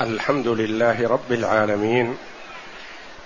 [0.00, 2.16] الحمد لله رب العالمين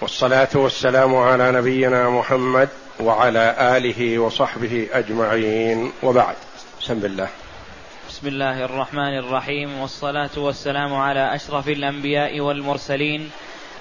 [0.01, 2.69] والصلاة والسلام على نبينا محمد
[3.01, 6.37] وعلى آله وصحبه أجمعين وبعد.
[6.81, 7.29] بسم الله.
[8.09, 9.81] بسم الله الرحمن الرحيم.
[9.81, 13.31] والصلاة والسلام على أشرف الأنبياء والمرسلين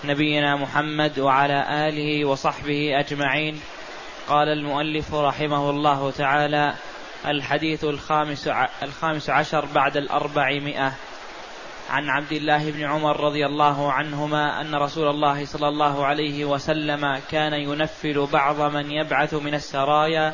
[0.05, 3.61] نبينا محمد وعلى آله وصحبه أجمعين.
[4.29, 6.73] قال المؤلف رحمه الله تعالى
[7.25, 8.49] الحديث الخامس
[8.83, 10.93] الخامس عشر بعد الأربعمائة.
[11.89, 17.21] عن عبد الله بن عمر رضي الله عنهما أن رسول الله صلى الله عليه وسلم
[17.31, 20.33] كان ينفل بعض من يبعث من السرايا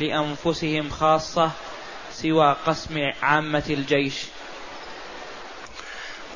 [0.00, 1.50] لأنفسهم خاصة
[2.12, 4.24] سوى قسم عامة الجيش.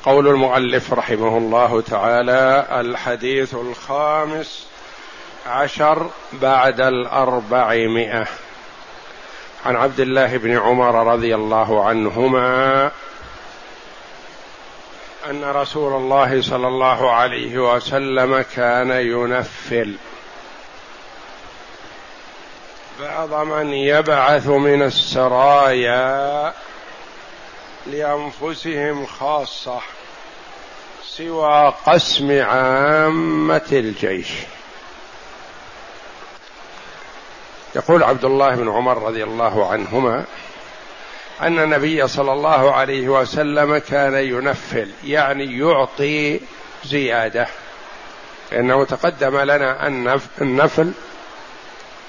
[0.03, 4.67] قول المؤلف رحمه الله تعالى الحديث الخامس
[5.47, 8.27] عشر بعد الأربعمائة.
[9.65, 12.91] عن عبد الله بن عمر رضي الله عنهما
[15.29, 19.95] أن رسول الله صلى الله عليه وسلم كان ينفل.
[22.99, 26.53] بعض من يبعث من السرايا
[27.87, 29.79] لأنفسهم خاصة
[31.05, 34.29] سوى قسم عامة الجيش.
[37.75, 40.25] يقول عبد الله بن عمر رضي الله عنهما
[41.41, 46.39] أن النبي صلى الله عليه وسلم كان ينفل يعني يعطي
[46.85, 47.47] زيادة.
[48.51, 50.91] لأنه تقدم لنا أن النفل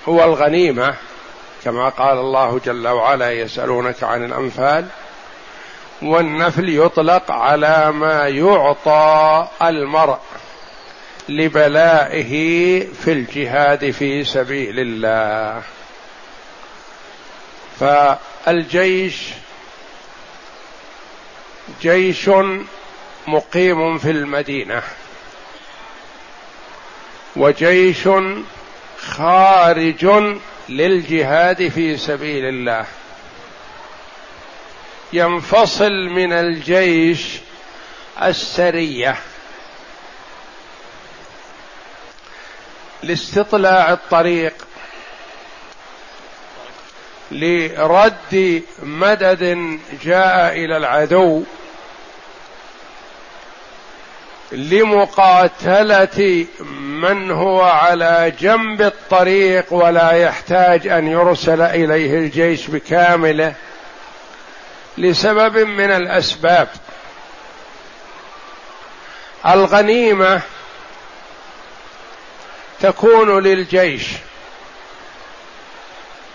[0.09, 0.95] هو الغنيمة
[1.65, 4.87] كما قال الله جل وعلا يسألونك عن الأنفال.
[6.03, 10.19] والنفل يطلق على ما يعطى المرء
[11.29, 12.33] لبلائه
[13.05, 15.63] في الجهاد في سبيل الله.
[18.45, 19.29] فالجيش
[21.83, 22.31] جيش
[23.27, 24.83] مقيم في المدينة
[27.37, 28.09] وجيش
[28.98, 30.07] خارج
[30.69, 32.86] للجهاد في سبيل الله.
[35.13, 37.39] ينفصل من الجيش
[38.23, 39.17] السرية
[43.03, 44.67] لاستطلاع الطريق
[47.33, 51.43] لرد مدد جاء إلى العدو
[54.53, 56.47] لمقاتلة
[56.81, 63.55] من هو على جنب الطريق ولا يحتاج أن يرسل إليه الجيش بكامله
[64.98, 66.69] لسبب من الأسباب.
[69.47, 70.41] الغنيمة
[72.81, 74.07] تكون للجيش.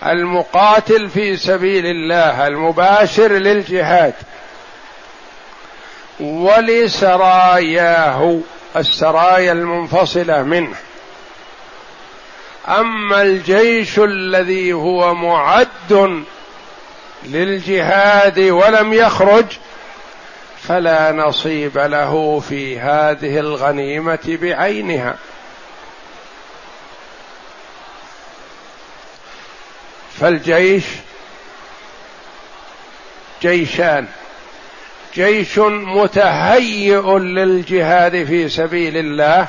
[0.06, 4.14] المقاتل في سبيل الله المباشر للجهاد.
[6.20, 7.60] ولسراياه
[8.76, 10.76] السرايا المنفصلة منه.
[12.68, 16.24] أما الجيش الذي هو معد
[17.24, 19.46] للجهاد ولم يخرج
[20.62, 25.16] فلا نصيب له في هذه الغنيمة بعينها.
[30.20, 30.84] فالجيش
[33.42, 34.06] جيشان.
[35.14, 39.46] جيش متهيئ للجهاد في سبيل الله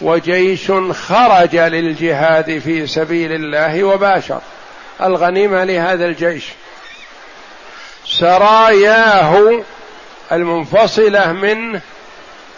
[0.00, 4.40] وجيش خرج للجهاد في سبيل الله وباشر.
[5.02, 6.44] الغنيمة لهذا الجيش.
[8.06, 9.62] سراياه
[10.32, 11.80] المنفصلة منه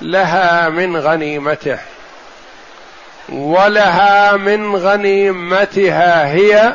[0.00, 1.78] لها من غنيمته.
[3.28, 6.74] ولها من غنيمتها هي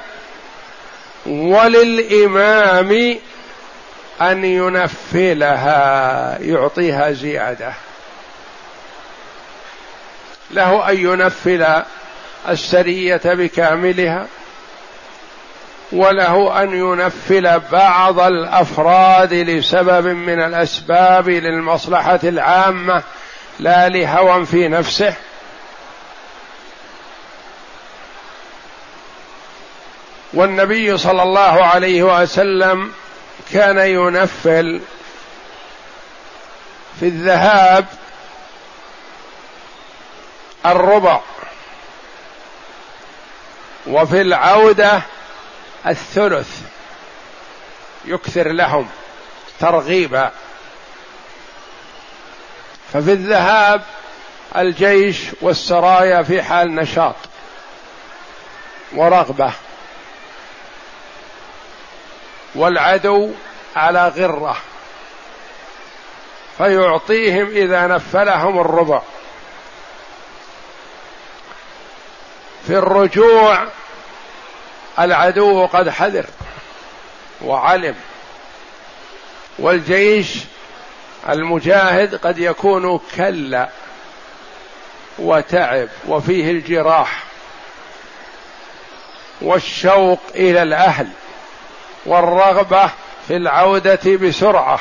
[1.25, 3.17] وللإمام
[4.21, 7.73] أن ينفلها يعطيها زيادة.
[10.51, 11.65] له أن ينفل
[12.49, 14.27] السرية بكاملها
[15.91, 23.03] وله أن ينفل بعض الأفراد لسبب من الأسباب للمصلحة العامة
[23.59, 25.13] لا لهوى في نفسه.
[30.35, 32.93] والنبي صلى الله عليه وسلم
[33.53, 34.81] كان ينفل
[36.99, 37.85] في الذهاب
[40.65, 41.19] الربع
[43.87, 45.01] وفي العودة
[45.87, 46.61] الثلث
[48.05, 48.89] يكثر لهم
[49.59, 50.31] ترغيبا.
[52.93, 53.81] ففي الذهاب
[54.57, 57.15] الجيش والسرايا في حال نشاط
[58.93, 59.51] ورغبة.
[62.55, 63.31] والعدو
[63.75, 64.57] على غرة
[66.57, 69.01] فيعطيهم إذا نفلهم الربع.
[72.67, 73.67] في الرجوع
[74.99, 76.25] العدو قد حذر
[77.41, 77.95] وعلم
[79.59, 80.37] والجيش
[81.29, 83.69] المجاهد قد يكون كلا
[85.19, 87.23] وتعب وفيه الجراح
[89.41, 91.07] والشوق إلى الأهل.
[92.05, 92.89] والرغبة
[93.27, 94.79] في العودة بسرعة.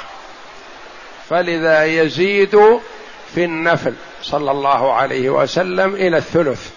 [1.31, 2.81] فلذا يزيد
[3.35, 6.71] في النفل صلى الله عليه وسلم إلى الثلث.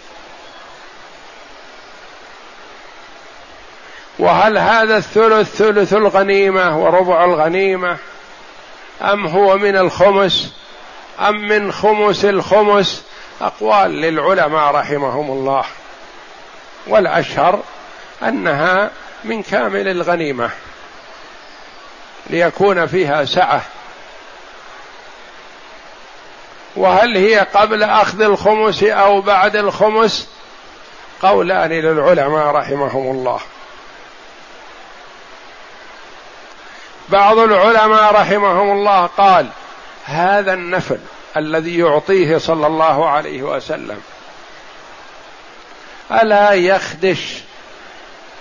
[4.19, 7.97] وهل هذا الثلث ثلث الغنيمة وربع الغنيمة؟
[9.01, 10.53] أم هو من الخمس؟
[11.19, 13.03] أم من خمس الخمس؟
[13.41, 15.63] أقوال للعلماء رحمهم الله.
[16.87, 17.59] والأشهر
[18.23, 18.91] أنها
[19.23, 20.49] من كامل الغنيمة
[22.29, 23.61] ليكون فيها سعة.
[26.75, 30.27] وهل هي قبل أخذ الخمس أو بعد الخمس؟
[31.21, 33.39] قولان للعلماء رحمهم الله.
[37.09, 39.49] بعض العلماء رحمهم الله قال
[40.05, 40.99] هذا النفل
[41.37, 44.01] الذي يعطيه صلى الله عليه وسلم
[46.11, 47.43] ألا يخدش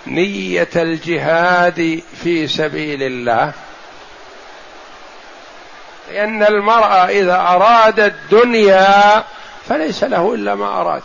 [0.07, 3.53] نية الجهاد في سبيل الله.
[6.11, 9.25] لأن المرء إذا أراد الدنيا
[9.69, 11.03] فليس له إلا ما أراد.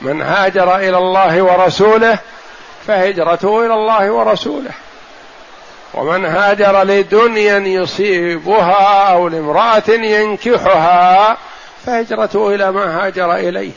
[0.00, 2.18] من هاجر إلى الله ورسوله
[2.86, 4.70] فهجرته إلى الله ورسوله.
[5.94, 11.36] ومن هاجر لدنيا يصيبها أو لامرأة ينكحها
[11.86, 13.72] فهجرته إلى ما هاجر إليه.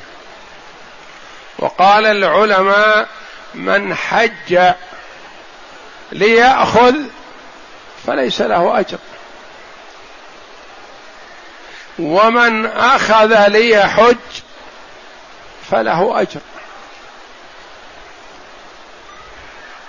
[1.60, 3.08] وقال العلماء
[3.54, 4.74] من حج
[6.12, 6.96] ليأخذ
[8.08, 8.98] فليس له أجر.
[12.00, 14.16] ومن أخذ ليحج
[15.72, 16.42] فله أجر.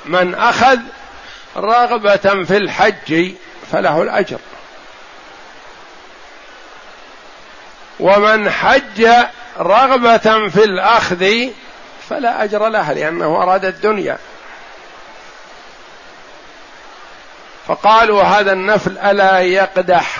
[0.04, 0.78] من أخذ
[1.56, 3.34] رغبة في الحج
[3.72, 4.38] فله الأجر.
[8.00, 9.08] ومن حج
[9.58, 11.48] رغبة في الأخذ
[12.08, 14.19] فلا أجر له لأنه أراد الدنيا.
[17.66, 20.19] فقالوا هذا النفل ألا يقدح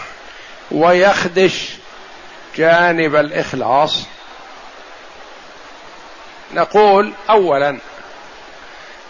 [0.71, 1.71] ويخدش
[2.57, 4.05] جانب الإخلاص.
[6.55, 7.79] نقول اولا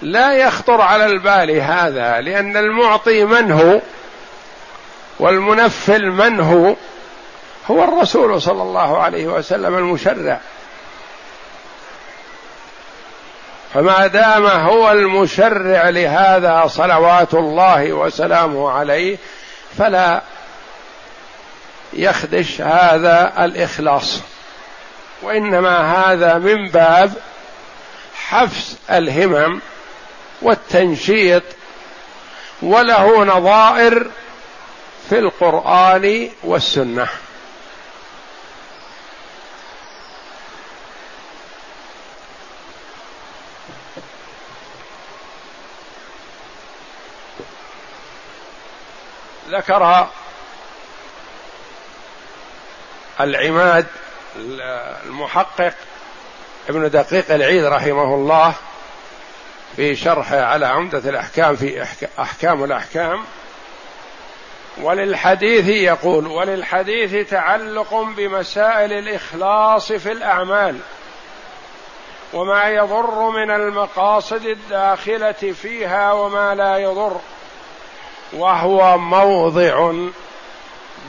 [0.02, 3.80] لا يخطر على البال هذا لأن المعطي من هو
[5.18, 6.76] والمنفل من هو؟
[7.70, 10.40] هو الرسول صلى الله عليه وسلم المشرع.
[13.74, 19.16] فما دام هو المشرع لهذا صلوات الله وسلامه عليه
[19.78, 20.22] فلا
[21.92, 24.20] يخدش هذا الإخلاص.
[25.22, 27.12] وإنما هذا من باب
[28.28, 29.60] حفز الهمم
[30.42, 31.42] والتنشيط
[32.62, 34.10] وله نظائر
[35.08, 37.08] في القرآن والسنة.
[49.56, 50.08] ذكر
[53.20, 53.86] العماد
[54.36, 55.75] المحقق
[56.68, 58.54] ابن دقيق العيد رحمه الله
[59.76, 61.86] في شرحه على عمدة الأحكام في
[62.18, 63.25] أحكام الأحكام.
[64.82, 70.78] وللحديث يقول وللحديث تعلق بمسائل الإخلاص في الأعمال
[72.32, 77.20] وما يضر من المقاصد الداخلة فيها وما لا يضر.
[78.37, 79.93] وهو موضع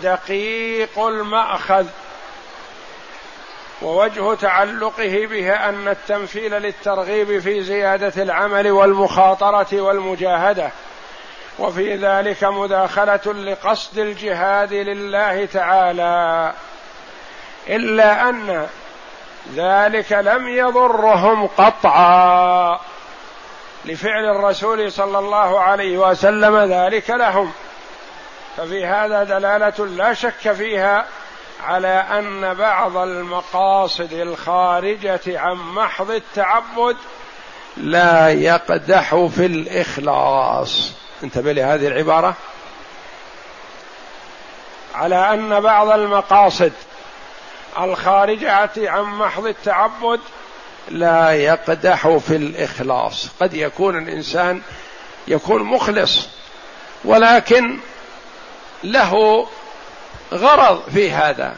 [0.04, 1.86] دقيق المأخذ
[3.82, 10.72] ووجه تعلقه به أن التمثيل للترغيب في زيادة العمل والمخاطرة والمجاهدة
[11.60, 16.54] وفي ذلك مداخلة لقصد الجهاد لله تعالى
[17.70, 18.68] إلا أن
[19.56, 22.80] ذلك لم يضرهم قطعا.
[23.86, 27.52] لفعل الرسول صلى الله عليه وسلم ذلك لهم.
[28.58, 31.06] ففي هذا دلالة لا شك فيها
[31.64, 36.98] على أن بعض المقاصد الخارجة عن محض التعبد
[37.78, 40.92] لا يقدح في الإخلاص.
[41.24, 42.34] انتبه لهذه العبارة.
[44.96, 46.74] على أن بعض المقاصد
[47.80, 50.20] الخارجة عن محض التعبد
[50.90, 53.28] لا يقدح في الإخلاص.
[53.40, 54.62] قد يكون الإنسان
[55.28, 56.28] يكون مخلص
[57.06, 57.78] ولكن
[58.84, 59.48] له
[60.34, 61.56] غرض في هذا.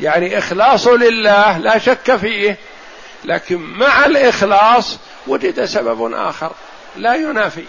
[0.00, 2.56] يعني إخلاص لله لا شك فيه
[3.24, 6.52] لكن مع الإخلاص وجد سبب آخر
[6.96, 7.64] لا ينافي.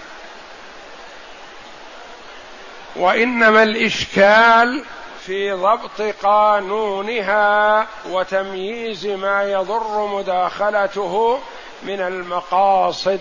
[2.95, 4.83] وإنما الإشكال
[5.27, 11.39] في ضبط قانونها وتمييز ما يضر مداخلته
[11.83, 13.19] من المقاصد.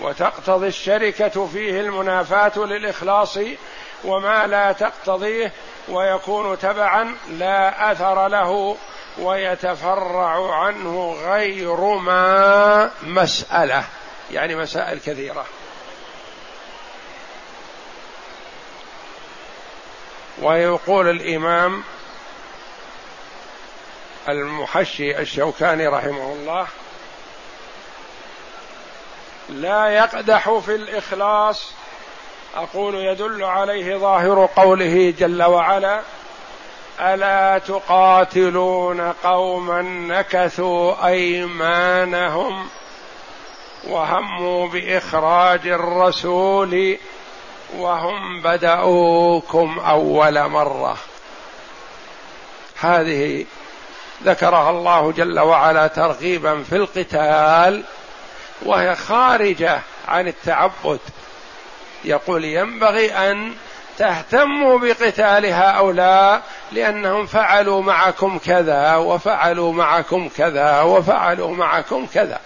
[0.00, 3.38] وتقتضي الشركة فيه المنافاة للإخلاص
[4.04, 5.52] وما لا تقتضيه
[5.88, 8.76] ويكون تبعا لا أثر له
[9.18, 13.84] ويتفرع عنه غير ما مسألة
[14.32, 15.44] يعني مسائل كثيرة.
[20.42, 21.82] ويقول الإمام
[24.28, 26.66] المحشي الشوكاني رحمه الله
[29.48, 31.72] لا يقدح في الإخلاص
[32.56, 36.00] أقول يدل عليه ظاهر قوله جل وعلا
[37.00, 42.68] ألا تقاتلون قوما نكثوا أيمانهم
[43.88, 46.98] وهموا بإخراج الرسول
[47.74, 50.96] وهم بدأوكم أول مرة.
[52.80, 53.44] هذه
[54.24, 57.82] ذكرها الله جل وعلا ترغيبا في القتال
[58.62, 61.00] وهي خارجة عن التعبد.
[62.04, 63.54] يقول ينبغي أن
[63.98, 66.42] تهتموا بقتال هؤلاء
[66.72, 72.40] لأنهم فعلوا معكم كذا وفعلوا معكم كذا وفعلوا معكم كذا.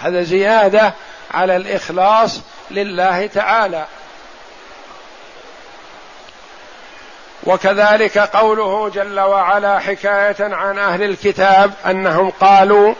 [0.00, 0.94] هذا زيادة
[1.34, 3.86] على الإخلاص لله تعالى.
[7.46, 12.94] وكذلك قوله جل وعلا حكاية عن أهل الكتاب أنهم قالوا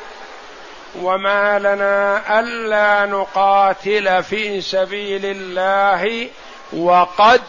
[1.02, 6.28] وما لنا ألا نقاتل في سبيل الله
[6.72, 7.40] وقد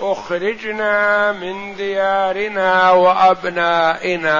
[0.00, 4.38] أخرجنا من ديارنا وأبنائنا.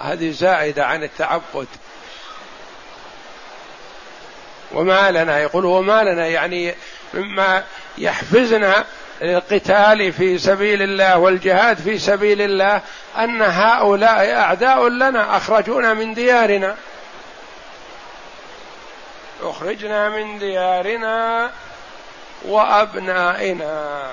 [0.00, 1.66] هذه زائدة عن التعبد.
[4.72, 5.38] وما لنا.
[5.38, 6.74] يقول وما لنا يعني
[7.14, 7.64] مما
[7.98, 8.84] يحفزنا
[9.20, 12.80] للقتال في سبيل الله والجهاد في سبيل الله
[13.18, 16.76] أن هؤلاء أعداء لنا أخرجونا من ديارنا.
[19.42, 21.50] أخرجنا من ديارنا
[22.44, 24.10] وأبنائنا.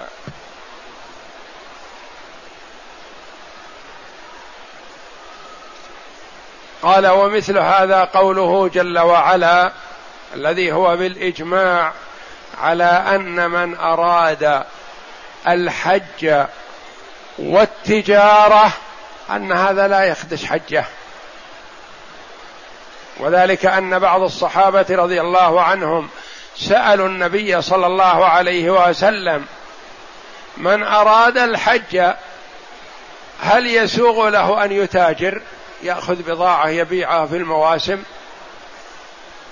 [6.82, 9.72] قال ومثل هذا قوله جل وعلا
[10.34, 11.94] الذي هو بالإجماع
[12.62, 14.64] على أن من أراد
[15.48, 16.46] الحج
[17.40, 18.74] والتجارة
[19.30, 20.86] أن هذا لا يخدش حجه.
[23.20, 26.10] وذلك أن بعض الصحابة رضي الله عنهم
[26.58, 29.46] سألوا النبي صلى الله عليه وسلم
[30.58, 32.14] من أراد الحج
[33.42, 35.42] هل يسوغ له أن يتاجر؟
[35.84, 38.04] يأخذ بضاعة يبيعها في المواسم.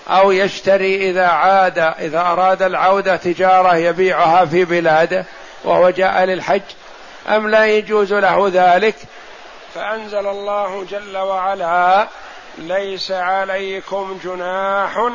[0.08, 5.26] أو يشتري إذا عاد إذا أراد العودة تجارة يبيعها في بلاده
[5.64, 6.62] وهو جاء للحج
[7.30, 8.96] أم لا يجوز له ذلك؟
[9.76, 12.08] فأنزل الله جل وعلا
[12.58, 15.10] ليس عليكم جناح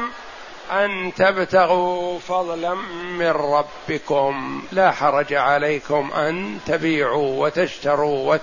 [0.72, 2.74] أن تبتغوا فضلا
[3.18, 8.36] من ربكم لا حرج عليكم أن تبيعوا وتشتروا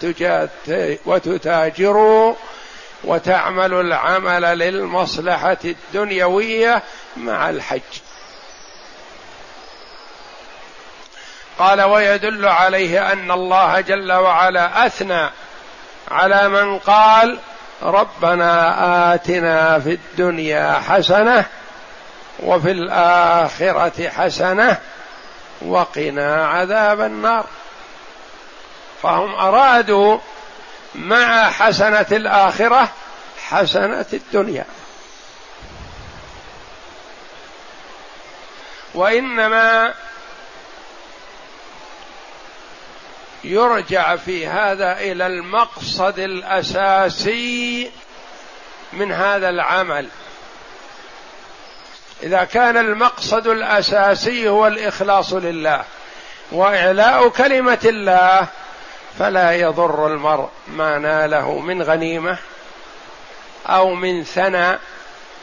[1.05, 2.33] وتتاجروا
[3.03, 6.83] وتعمل العمل للمصلحة الدنيوية
[7.17, 7.81] مع الحج.
[11.59, 15.29] قال ويدل عليه أن الله جل وعلا أثنى
[16.11, 17.39] على من قال
[17.83, 21.45] ربنا آتنا في الدنيا حسنة
[22.39, 24.77] وفي الآخرة حسنة
[25.61, 27.45] وقنا عذاب النار.
[29.03, 30.19] فهم أرادوا
[30.97, 32.89] مع حسنة الآخرة
[33.47, 34.65] حسنة الدنيا.
[38.93, 39.93] وإنما
[43.43, 47.91] يرجع في هذا إلى المقصد الأساسي
[48.93, 50.09] من هذا العمل.
[52.23, 55.83] إذا كان المقصد الأساسي هو الإخلاص لله
[56.51, 58.47] وإعلاء كلمة الله
[59.19, 62.37] فلا يضر المرء ما ناله من غنيمة
[63.67, 64.77] أو من ثنى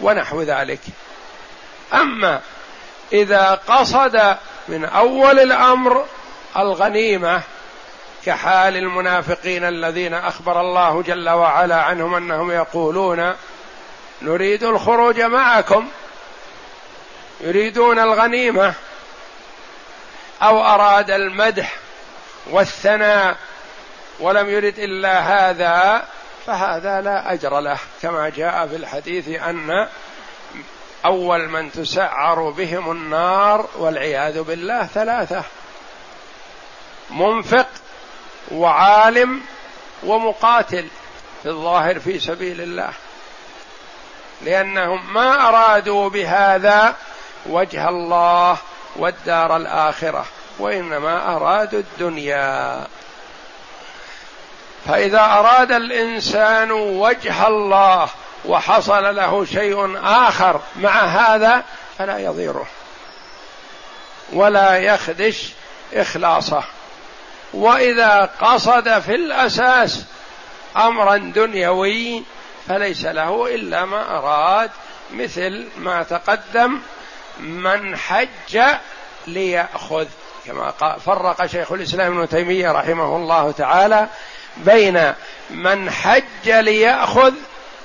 [0.01, 0.81] ونحو ذلك.
[1.95, 2.41] أما
[3.13, 4.37] إذا قصد
[4.69, 6.05] من أول الأمر
[6.57, 7.43] الغنيمة
[8.27, 13.35] كحال المنافقين الذين أخبر الله جل وعلا عنهم أنهم يقولون
[14.23, 15.89] نريد الخروج معكم.
[17.41, 18.75] يريدون الغنيمة
[20.43, 21.77] أو أراد المدح
[22.51, 23.37] والثناء
[24.21, 26.05] ولم يرد إلا هذا
[26.47, 27.79] فهذا لا أجر له.
[28.03, 29.89] كما جاء في الحديث أن
[31.05, 35.43] أول من تسعر بهم النار والعياذ بالله ثلاثة.
[37.11, 37.67] منفق
[38.51, 39.41] وعالم
[40.03, 40.87] ومقاتل
[41.43, 42.91] في الظاهر في سبيل الله.
[44.43, 46.95] لأنهم ما أرادوا بهذا
[47.47, 48.57] وجه الله
[48.97, 50.25] والدار الآخرة
[50.59, 52.87] وإنما أرادوا الدنيا.
[54.89, 58.09] فإذا أراد الإنسان وجه الله
[58.45, 61.65] وحصل له شيء آخر مع هذا
[61.99, 62.67] فلا يضيره.
[64.33, 65.53] ولا يخدش
[65.95, 66.63] إخلاصه.
[67.53, 70.05] وإذا قصد في الأساس
[70.77, 72.23] أمرا دنيوي
[72.69, 74.71] فليس له إلا ما أراد
[75.13, 76.79] مثل ما تقدم
[77.41, 78.61] من حج
[79.27, 80.07] ليأخذ
[80.47, 80.71] كما
[81.07, 84.09] فرق شيخ الإسلام ابن تيمية رحمه الله تعالى
[84.57, 85.13] بين
[85.51, 87.35] من حج ليأخذ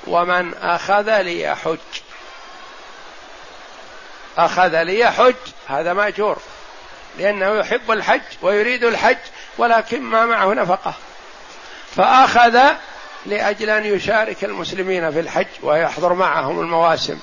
[0.07, 1.77] ومن أخذ ليحج.
[4.37, 5.35] أخذ ليحج
[5.67, 6.37] هذا مأجور
[7.17, 9.17] لأنه يحب الحج ويريد الحج
[9.57, 10.93] ولكن ما معه نفقة.
[11.95, 12.59] فأخذ
[13.25, 17.19] لأجل أن يشارك المسلمين في الحج ويحضر معهم المواسم.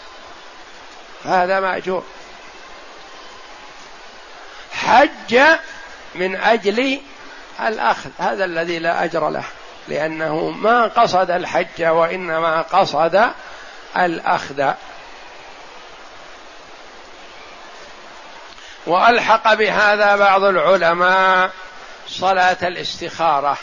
[1.25, 2.05] هذا مأجور.
[4.73, 5.41] حج
[6.15, 7.01] من أجل
[7.61, 9.45] الأخذ هذا الذي لا أجر له
[9.89, 13.31] لأنه ما قصد الحج وإنما قصد
[13.97, 14.73] الأخذ.
[18.87, 21.51] وألحق بهذا بعض العلماء
[22.09, 23.59] صلاة الاستخارة.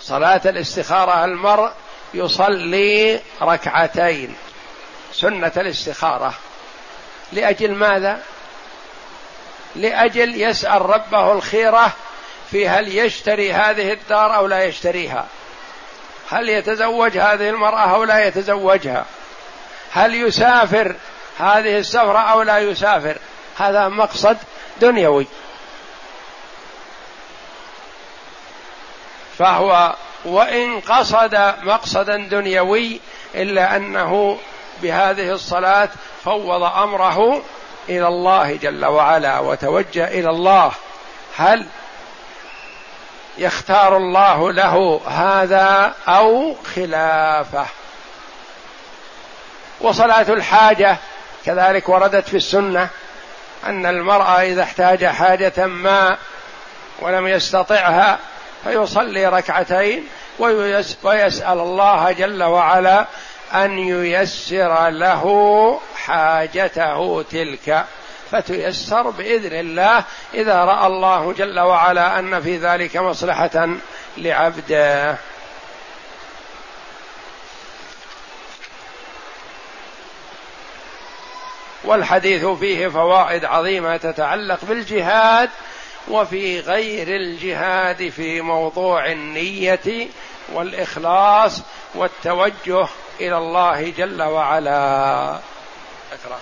[0.00, 1.70] صلاة الاستخارة المرء
[2.14, 4.36] يصلي ركعتين
[5.12, 6.34] سنة الاستخارة.
[7.32, 8.22] لأجل ماذا؟
[9.76, 11.92] لأجل يسأل ربه الخيرة
[12.50, 15.26] في هل يشتري هذه الدار أو لا يشتريها.
[16.30, 19.04] هل يتزوج هذه المرأة أو لا يتزوجها.
[19.92, 20.96] هل يسافر
[21.38, 23.18] هذه السفرة أو لا يسافر.
[23.56, 24.36] هذا مقصد
[24.80, 25.26] دنيوي.
[29.38, 33.00] فهو وإن قصد مقصدا دنيوي
[33.34, 34.38] إلا أنه
[34.82, 35.88] بهذه الصلاة
[36.24, 37.42] فوض أمره
[37.88, 40.72] إلى الله جل وعلا وتوجه إلى الله.
[41.36, 41.66] هل
[43.38, 47.66] يختار الله له هذا أو خلافه؟
[49.80, 50.96] وصلاة الحاجة
[51.46, 52.88] كذلك وردت في السنة
[53.66, 56.16] أن المرأة إذا احتاج حاجة ما
[57.00, 58.18] ولم يستطعها
[58.64, 60.08] فيصلي ركعتين
[61.02, 63.06] ويسأل الله جل وعلا
[63.54, 67.84] أن ييسر له حاجته تلك
[68.30, 73.68] فتيسر بإذن الله إذا رأى الله جل وعلا أن في ذلك مصلحة
[74.16, 75.16] لعبده.
[81.84, 85.50] والحديث فيه فوائد عظيمة تتعلق بالجهاد
[86.08, 90.08] وفي غير الجهاد في موضوع النية
[90.52, 91.62] والإخلاص
[91.94, 92.88] والتوجه
[93.20, 95.38] إلى الله جل وعلا.
[96.12, 96.40] اقرا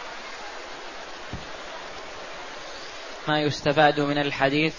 [3.29, 4.75] ما يستفاد من الحديث.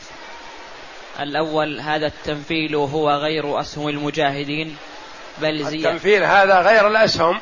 [1.20, 4.78] الأول هذا التنفيل هو غير أسهم المجاهدين
[5.38, 7.40] بل زي التنفيل هذا غير الأسهم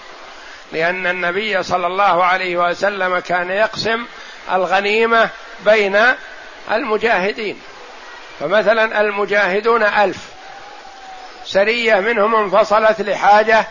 [0.72, 4.06] لأن النبي صلى الله عليه وسلم كان يقسم
[4.52, 5.30] الغنيمة
[5.66, 6.00] بين
[6.72, 7.62] المجاهدين.
[8.40, 10.18] فمثلا المجاهدون ألف.
[11.46, 13.68] سرية منهم انفصلت لحاجة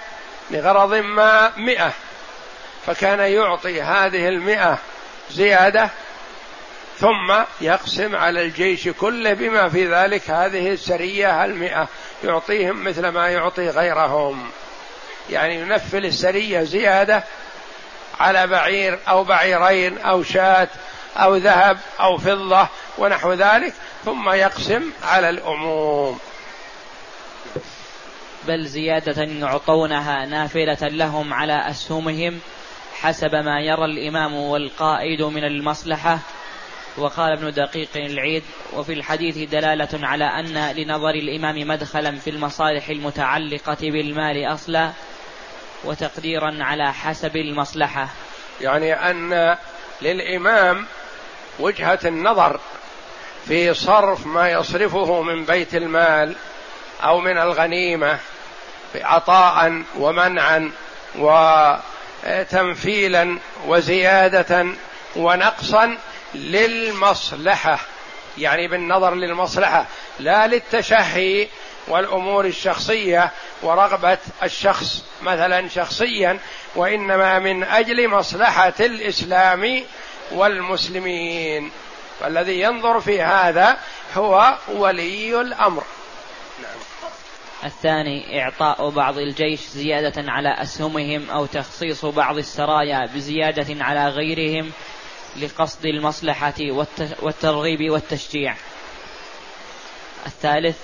[0.50, 1.92] لغرض ما مئة.
[2.86, 4.78] فكان يعطي هذه المئة
[5.30, 5.90] زيادة
[6.98, 11.88] ثم يقسم على الجيش كله بما في ذلك هذه السرية المئة
[12.24, 14.50] يعطيهم مثل ما يعطي غيرهم.
[15.30, 17.24] يعني ينفل السرية زيادة
[18.20, 20.68] على بعير أو بعيرين أو شاة
[21.16, 22.68] أو ذهب أو فضة
[22.98, 26.18] ونحو ذلك ثم يقسم على العموم
[28.46, 32.40] بل زيادة يعطونها نافلة لهم على أسهمهم
[33.00, 36.18] حسب ما يرى الإمام والقائد من المصلحة.
[36.96, 43.76] وقال ابن دقيق العيد وفي الحديث دلالة على أن لنظر الإمام مدخلا في المصالح المتعلقة
[43.80, 44.90] بالمال أصلا
[45.84, 48.08] وتقديرا على حسب المصلحة.
[48.60, 49.56] يعني أن
[50.02, 50.86] للإمام
[51.58, 52.60] وجهة النظر
[53.46, 56.34] في صرف ما يصرفه من بيت المال
[57.02, 58.18] أو من الغنيمة
[58.94, 60.72] عطاء ومنعا
[62.50, 64.66] تمثيلا وزيادة
[65.16, 65.98] ونقصا
[66.34, 67.78] للمصلحة
[68.38, 69.86] يعني بالنظر للمصلحة
[70.20, 71.48] لا للتشهي
[71.88, 73.30] والأمور الشخصية
[73.62, 76.38] ورغبة الشخص مثلا شخصيا
[76.76, 79.84] وإنما من أجل مصلحة الإسلام
[80.32, 81.70] والمسلمين
[82.20, 83.76] والذي ينظر في هذا
[84.16, 85.84] هو ولي الأمر.
[87.64, 94.70] الثاني إعطاء بعض الجيش زيادة على أسهمهم أو تخصيص بعض السرايا بزيادة على غيرهم
[95.36, 96.54] لقصد المصلحة
[97.22, 98.54] والترغيب والتشجيع.
[100.26, 100.78] الثالث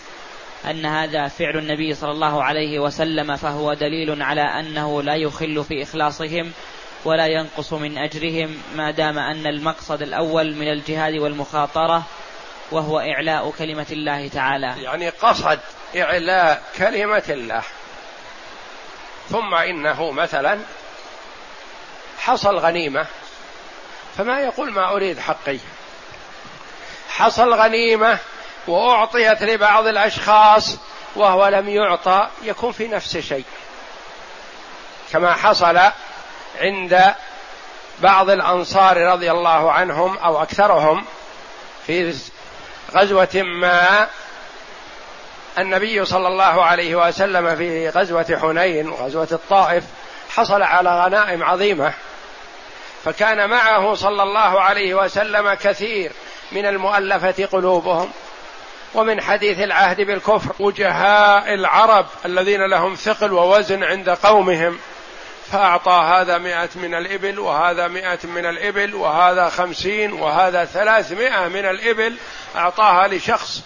[0.64, 5.82] أن هذا فعل النبي صلى الله عليه وسلم فهو دليل على أنه لا يخل في
[5.82, 6.52] إخلاصهم
[7.04, 12.02] ولا ينقص من أجرهم ما دام أن المقصد الأول من الجهاد والمخاطرة
[12.72, 15.58] وهو إعلاء كلمة الله تعالى يعني قصد
[15.96, 17.62] إعلاء كلمة الله.
[19.30, 20.58] ثم إنه مثلا
[22.18, 23.06] حصل غنيمة.
[24.16, 25.58] فما يقول ما أريد حقي.
[27.10, 28.18] حصل غنيمة
[28.66, 30.76] وأعطيت لبعض الأشخاص
[31.16, 33.44] وهو لم يعطى يكون في نفس الشيء
[35.12, 35.80] كما حصل
[36.60, 37.14] عند
[38.00, 41.04] بعض الأنصار رضي الله عنهم أو أكثرهم
[41.86, 42.14] في
[42.94, 44.08] غزوة ما
[45.58, 49.84] النبي صلى الله عليه وسلم في غزوة حنين وغزوة الطائف
[50.30, 51.92] حصل على غنائم عظيمة.
[53.04, 56.12] فكان معه صلى الله عليه وسلم كثير
[56.52, 58.10] من المؤلفة قلوبهم
[58.94, 60.52] ومن حديث العهد بالكفر.
[60.58, 64.78] وجهاء العرب الذين لهم ثقل ووزن عند قومهم.
[65.52, 72.16] فأعطى هذا مئة من الإبل وهذا مئة من الإبل وهذا خمسين وهذا ثلاثمائة من الإبل.
[72.56, 73.62] أعطاها لشخص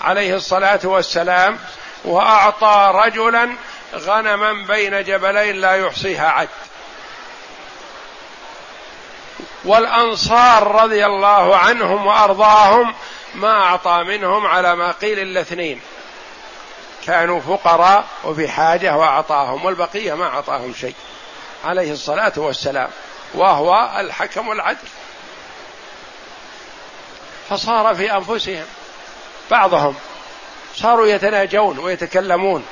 [0.00, 1.58] عليه الصلاة والسلام
[2.04, 3.56] وأعطى رجلا
[3.94, 6.48] غنما بين جبلين لا يحصيها عد.
[9.64, 12.94] والأنصار رضي الله عنهم وأرضاهم
[13.34, 15.80] ما أعطى منهم على ما قيل إلا اثنين
[17.06, 20.94] كانوا فقراء وفي حاجة وأعطاهم والبقية ما أعطاهم شيء.
[21.64, 22.88] عليه الصلاة والسلام
[23.34, 24.88] وهو الحكم العدل.
[27.50, 28.64] فصار في أنفسهم.
[29.50, 29.94] بعضهم
[30.74, 32.66] صاروا يتناجون ويتكلمون.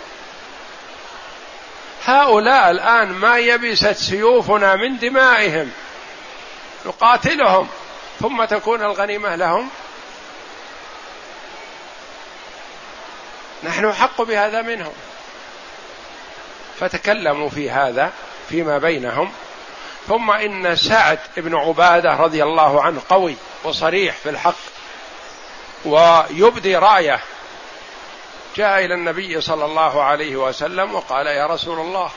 [2.05, 5.71] هؤلاء الآن ما يبست سيوفنا من دمائهم.
[6.87, 7.69] نقاتلهم
[8.21, 9.69] ثم تكون الغنيمة لهم.
[13.65, 14.93] نحن حق بهذا منهم.
[16.81, 18.13] فتكلموا في هذا
[18.49, 19.33] فيما بينهم.
[20.09, 24.78] ثم إن سعد بن عبادة رضي الله عنه قوي وصريح في الحق.
[25.85, 27.21] ويبدي رأيه.
[28.57, 32.11] جاء إلى النبي صلى الله عليه وسلم وقال يا رسول الله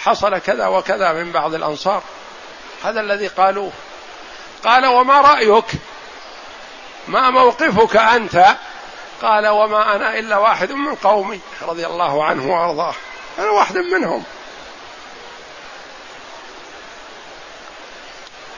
[0.00, 2.02] حصل كذا وكذا من بعض الأنصار.
[2.84, 3.72] هذا الذي قالوه.
[4.64, 5.64] قال وما رأيك؟
[7.08, 8.46] ما موقفك أنت؟
[9.22, 12.94] قال وما أنا إلا واحد من قومي رضي الله عنه وأرضاه.
[13.38, 14.24] أنا واحد منهم.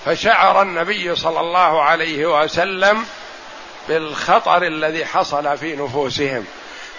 [0.05, 3.07] فشعر النبي صلى الله عليه وسلم
[3.89, 6.45] بالخطر الذي حصل في نفوسهم.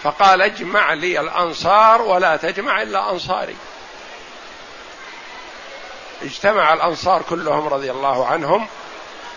[0.03, 3.55] فقال اجمع لي الأنصار ولا تجمع إلا أنصاري.
[6.23, 8.67] اجتمع الأنصار كلهم رضي الله عنهم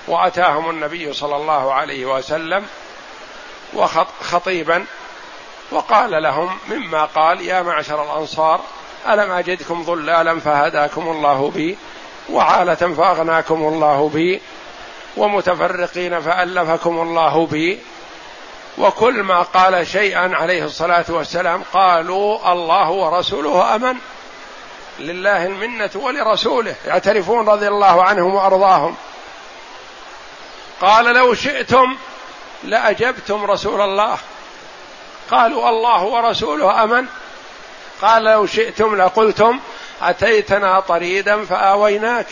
[0.09, 2.67] وأتاهم النبي صلى الله عليه وسلم
[3.75, 4.87] وخطيبا
[5.71, 8.61] وقال لهم مما قال يا معشر الأنصار
[9.09, 11.77] ألم أجدكم ضلالا فهداكم الله بي
[12.31, 14.41] وعالة فأغناكم الله بي
[15.17, 17.81] ومتفرقين فألفكم الله بي
[18.79, 23.97] وكل ما قال شيئا عليه الصلاة والسلام قالوا الله ورسوله أمن.
[24.99, 26.75] لله المنة ولرسوله.
[26.87, 28.97] يعترفون رضي الله عنهم وأرضاهم.
[30.81, 31.97] قال لو شئتم
[32.65, 34.19] لأجبتم رسول الله.
[35.31, 37.07] قالوا الله ورسوله أمن.
[38.03, 39.61] قال لو شئتم لقلتم
[40.03, 42.27] أتيتنا طريدا فآويناك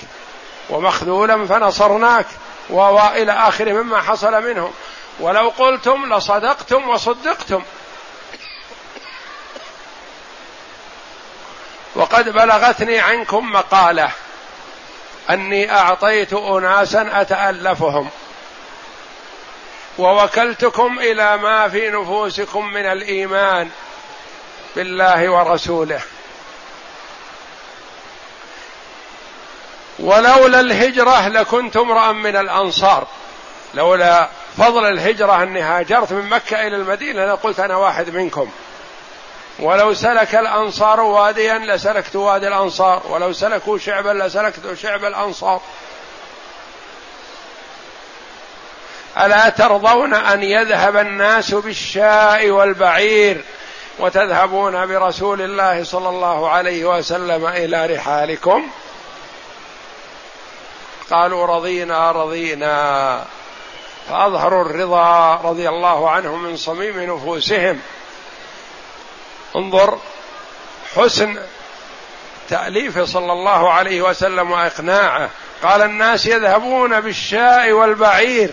[0.71, 2.27] ومخذولا فنصرناك.
[2.71, 4.73] وإلى آخر مما حصل منهم.
[5.21, 7.63] ولو قلتم لصدقتم وصدقتم.
[11.95, 14.11] وقد بلغتني عنكم مقالة.
[15.31, 18.09] أني أعطيت أناسا أتألفهم.
[19.99, 23.71] ووكلتكم إلى ما في نفوسكم من الإيمان
[24.77, 26.01] بالله ورسوله.
[29.99, 33.07] ولولا الهجرة لكنت امرأ من الأنصار.
[33.75, 34.29] لولا
[34.59, 38.51] فضل الهجرة أني هاجرت من مكة إلى المدينة لقلت أنا واحد منكم.
[39.59, 43.03] ولو سلك الأنصار واديا لسلكت وادي الأنصار.
[43.09, 45.61] ولو سلكوا شعبا لسلكت شعب الأنصار.
[49.21, 53.45] ألا ترضون أن يذهب الناس بالشاء والبعير
[53.99, 58.71] وتذهبون برسول الله صلى الله عليه وسلم إلى رحالكم؟
[61.13, 63.25] قالوا رضينا رضينا.
[64.09, 67.81] فأظهروا الرضا رضي الله عنهم من صميم نفوسهم.
[69.57, 69.99] انظر
[70.97, 71.37] حسن
[72.49, 75.31] تأليف صلى الله عليه وسلم وإقناعه.
[75.63, 78.51] قال الناس يذهبون بالشاء والبعير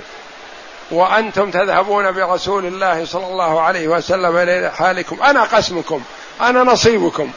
[0.91, 5.23] وأنتم تذهبون برسول الله صلى الله عليه وسلم إلى حالكم.
[5.23, 6.03] أنا قسمكم
[6.41, 7.31] أنا نصيبكم.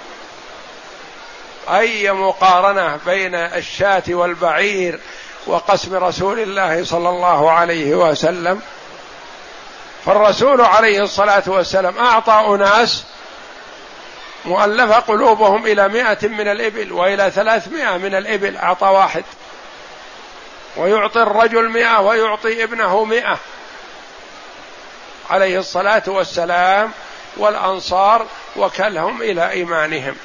[1.70, 5.00] أي مقارنة بين الشاة والبعير
[5.46, 8.60] وقسم رسول الله صلى الله عليه وسلم.
[10.06, 13.04] فالرسول عليه الصلاة والسلام أعطى أناس
[14.44, 18.56] مؤلفة قلوبهم إلى مائة من الإبل وإلى ثلاثمائة من الإبل.
[18.56, 19.24] أعطى واحد.
[20.76, 23.38] ويعطي الرجل مئة ويعطي ابنه مئة.
[25.30, 26.92] عليه الصلاة والسلام
[27.36, 30.16] والأنصار وكلهم إلى إيمانهم.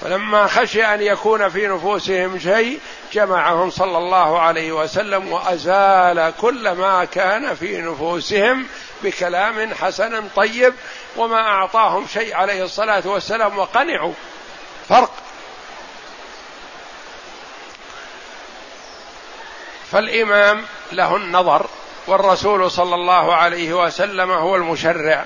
[0.00, 2.80] فلما خشي أن يكون في نفوسهم شيء
[3.12, 8.66] جمعهم صلى الله عليه وسلم وأزال كل ما كان في نفوسهم
[9.02, 10.74] بكلام حسن طيب
[11.16, 14.12] وما أعطاهم شيء عليه الصلاة والسلام وقنعوا.
[14.88, 15.10] فرق.
[19.92, 21.66] فالإمام له النظر
[22.06, 25.24] والرسول صلى الله عليه وسلم هو المشرع.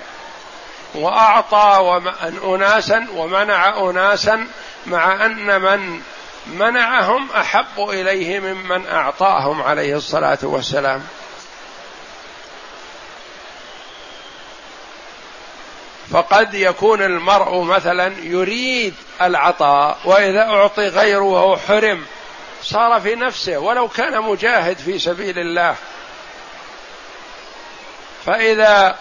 [0.94, 2.02] وأعطى
[2.44, 4.46] أناسا ومنع أناسا
[4.87, 6.00] مع أن من
[6.46, 11.02] منعهم أحب إليه ممن أعطاهم عليه الصلاة والسلام.
[16.11, 22.05] فقد يكون المرء مثلا يريد العطاء وإذا أعطي غيره حرم
[22.62, 25.74] صار في نفسه ولو كان مجاهد في سبيل الله.
[28.26, 28.96] فإذا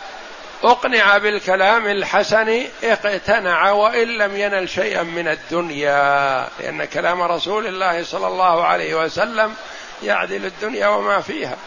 [0.63, 6.47] أقنع بالكلام الحسن اقتنع وإن لم ينل شيئا من الدنيا.
[6.59, 9.55] لأن كلام رسول الله صلى الله عليه وسلم
[10.03, 11.57] يعدل الدنيا وما فيها.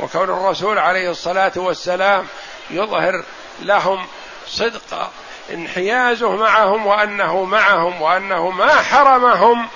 [0.00, 2.26] وكون الرسول عليه الصلاة والسلام
[2.70, 3.24] يظهر
[3.60, 4.06] لهم
[4.46, 5.10] صدق
[5.52, 9.68] انحيازه معهم وأنه معهم وأنه ما حرمهم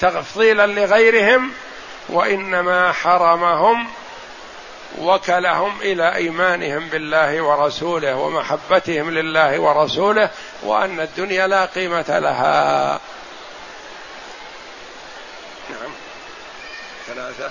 [0.00, 1.52] تفضيلا لغيرهم
[2.08, 3.86] وإنما حرمهم
[4.98, 10.30] وكلهم إلى إيمانهم بالله ورسوله ومحبتهم لله ورسوله
[10.62, 13.00] وأن الدنيا لا قيمة لها.
[15.70, 15.90] نعم.
[17.06, 17.50] ثلاثة.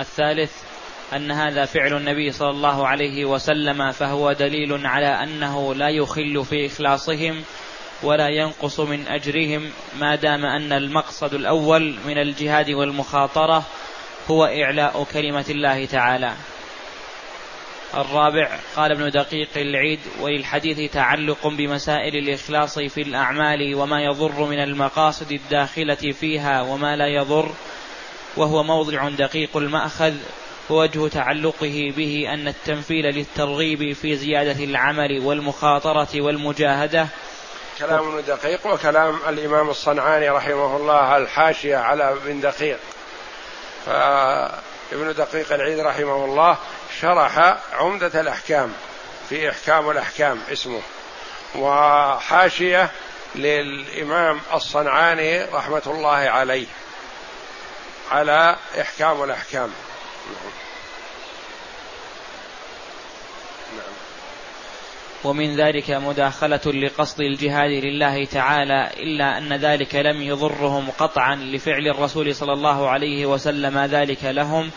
[0.00, 0.52] الثالث
[1.12, 6.66] أن هذا فعل النبي صلى الله عليه وسلم فهو دليل على أنه لا يخل في
[6.66, 7.44] إخلاصهم
[8.02, 13.64] ولا ينقص من أجرهم ما دام أن المقصد الأول من الجهاد والمخاطرة
[14.30, 16.32] هو إعلاء كلمة الله تعالى.
[17.94, 25.32] الرابع قال ابن دقيق العيد وللحديث تعلق بمسائل الإخلاص في الأعمال وما يضر من المقاصد
[25.32, 27.50] الداخلة فيها وما لا يضر.
[28.36, 30.14] وهو موضع دقيق المأخذ
[30.70, 37.06] ووجه تعلقه به أن التمثيل للترغيب في زيادة العمل والمخاطرة والمجاهدة.
[37.78, 42.78] كلام دقيق وكلام الإمام الصنعاني رحمه الله الحاشية على ابن دقيق.
[43.86, 46.58] فابن دقيق العيد رحمه الله
[47.00, 48.72] شرح عمدة الأحكام
[49.28, 50.80] في إحكام الأحكام اسمه
[51.54, 52.90] وحاشية
[53.34, 56.66] للإمام الصنعاني رحمة الله عليه
[58.10, 59.72] على إحكام الأحكام.
[65.24, 72.34] ومن ذلك مداخلة لقصد الجهاد لله تعالى إلا أن ذلك لم يضرهم قطعا لفعل الرسول
[72.34, 74.70] صلى الله عليه وسلم ذلك لهم.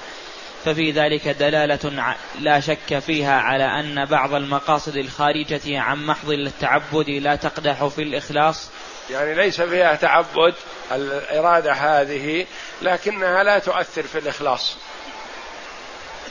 [0.65, 7.35] ففي ذلك دلالة لا شك فيها على أن بعض المقاصد الخارجة عن محض التعبد لا
[7.35, 8.69] تقدح في الإخلاص.
[9.11, 10.53] يعني ليس فيها تعبد
[10.91, 12.45] الإرادة هذه
[12.81, 14.77] لكنها لا تؤثر في الإخلاص.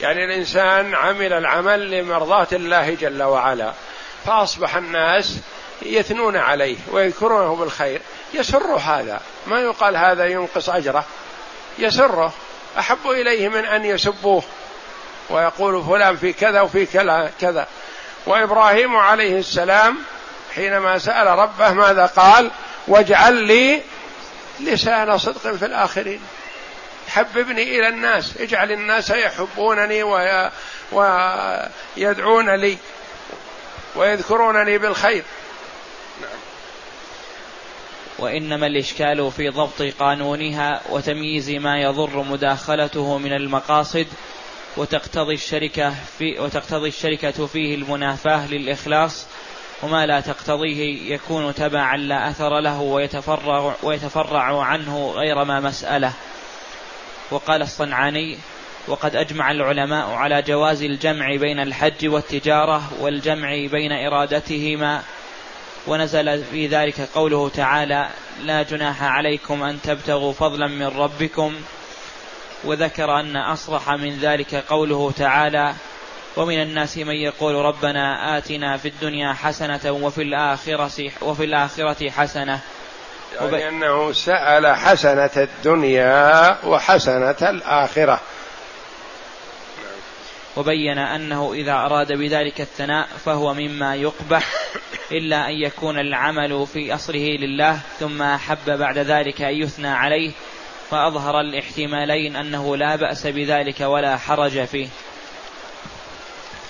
[0.01, 3.73] يعني الإنسان عمل العمل لمرضاة الله جل وعلا.
[4.25, 5.37] فأصبح الناس
[5.81, 8.01] يثنون عليه ويذكرونه بالخير.
[8.33, 9.21] يسر هذا.
[9.47, 11.05] ما يقال هذا ينقص أجره.
[11.79, 12.33] يسره
[12.79, 14.43] أحب إليه من أن يسبوه.
[15.29, 16.85] ويقول فلان في كذا وفي
[17.39, 17.67] كذا.
[18.25, 19.97] وإبراهيم عليه السلام
[20.55, 22.51] حينما سأل ربه ماذا قال؟
[22.87, 23.81] واجعل لي
[24.59, 26.21] لسان صدق في الآخرين.
[27.07, 28.37] حببني إلى الناس.
[28.39, 30.03] اجعل الناس يحبونني
[30.91, 32.77] ويدعون لي.
[33.95, 35.23] ويذكرونني بالخير.
[36.21, 36.29] نعم.
[38.19, 44.07] وإنما الإشكال في ضبط قانونها وتمييز ما يضر مداخلته من المقاصد
[44.77, 49.25] وتقتضي الشركة في وتقتضي الشركة فيه المنافاة للإخلاص
[49.83, 56.13] وما لا تقتضيه يكون تبعا لا أثر له ويتفرع, ويتفرع عنه غير ما مسألة.
[57.31, 58.37] وقال الصنعاني
[58.87, 65.03] وقد أجمع العلماء على جواز الجمع بين الحج والتجارة والجمع بين إرادتهما.
[65.87, 68.09] ونزل في ذلك قوله تعالى
[68.41, 71.55] لا جناح عليكم أن تبتغوا فضلا من ربكم
[72.63, 75.73] وذكر أن أصرح من ذلك قوله تعالى
[76.37, 82.59] ومن الناس من يقول ربنا آتنا في الدنيا حسنة وفي الآخرة وفي الآخرة حسنة
[83.41, 88.19] يعني أنه سأل حسنة الدنيا وحسنة الآخرة.
[90.57, 94.53] وبين أنه إذا أراد بذلك الثناء فهو مما يقبح
[95.11, 100.31] إلا أن يكون العمل في أصله لله ثم أحب بعد ذلك أن يثنى عليه
[100.91, 104.87] فأظهر الاحتمالين أنه لا بأس بذلك ولا حرج فيه.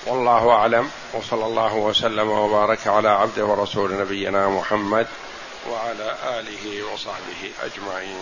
[0.08, 5.08] والله أعلم وصلى الله وسلم وبارك على عبده ورسول نبينا محمد
[5.72, 8.18] وعلى آله وصحبه أجمعين.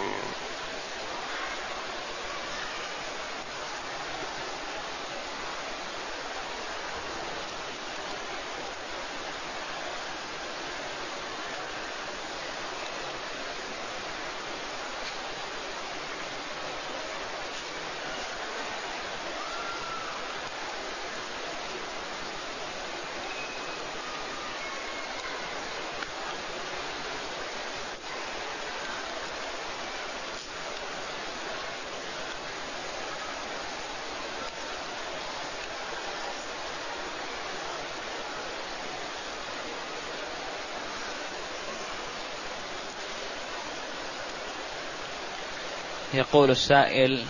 [46.14, 47.24] يقول السائل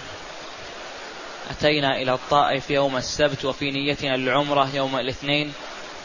[1.51, 5.53] أتينا إلى الطائف يوم السبت وفي نيتنا العمرة يوم الاثنين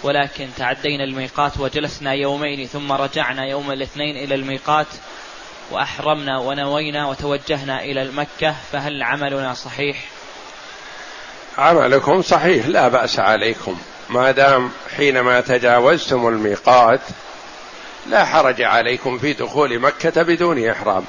[0.03, 4.87] ولكن تعدينا الميقات وجلسنا يومين ثم رجعنا يوم الاثنين إلى الميقات
[5.71, 10.05] وأحرمنا ونوينا وتوجهنا إلى مكة فهل عملنا صحيح؟
[11.59, 13.79] عملكم صحيح لا بأس عليكم
[14.11, 17.01] ما دام حينما تجاوزتم الميقات
[18.07, 21.05] لا حرج عليكم في دخول مكة بدون إحرام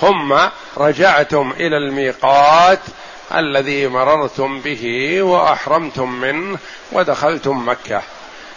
[0.00, 0.34] ثم
[0.76, 2.78] رجعتم إلى الميقات
[3.34, 6.58] الذي مررتم به وأحرمتم منه
[6.92, 8.02] ودخلتم مكة.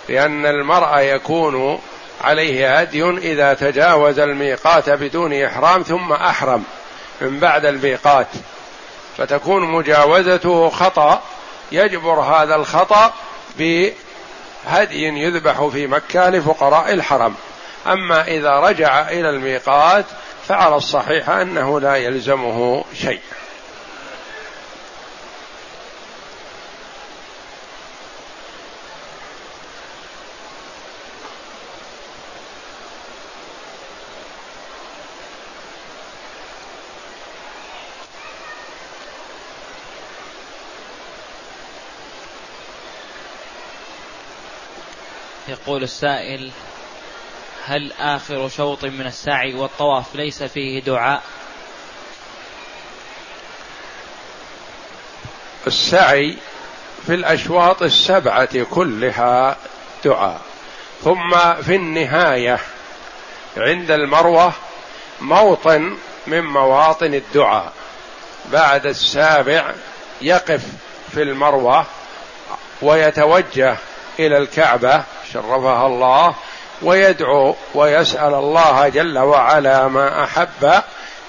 [0.09, 1.79] لأن المرء يكون
[2.21, 6.63] عليه هدي إذا تجاوز الميقات بدون إحرام ثم أحرم
[7.21, 8.27] من بعد الميقات.
[9.17, 11.21] فتكون مجاوزته خطأ
[11.71, 13.13] يجبر هذا الخطأ
[13.57, 17.35] بهدي يذبح في مكة لفقراء الحرم.
[17.87, 20.05] أما إذا رجع إلى الميقات
[20.47, 23.21] فعلى الصحيح أنه لا يلزمه شيء.
[45.47, 46.51] يقول السائل
[47.65, 51.23] هل آخر شوط من السعي والطواف ليس فيه دعاء؟
[55.67, 56.37] السعي
[57.05, 59.57] في الأشواط السبعة كلها
[60.05, 60.41] دعاء.
[61.03, 62.59] ثم في النهاية
[63.57, 64.53] عند المروة
[65.21, 65.97] موطن
[66.27, 67.73] من مواطن الدعاء.
[68.45, 69.73] بعد السابع
[70.21, 70.61] يقف
[71.13, 71.85] في المروة
[72.81, 73.77] ويتوجه
[74.19, 76.35] إلى الكعبة شرفها الله
[76.81, 80.83] ويدعو ويسأل الله جل وعلا ما أحب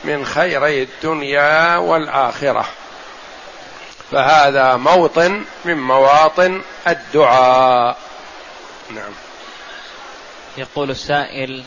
[0.04, 2.66] من خيري الدنيا والآخرة.
[4.12, 7.96] فهذا موطن من مواطن الدعاء.
[8.90, 9.12] نعم.
[10.57, 11.64] يقول السائل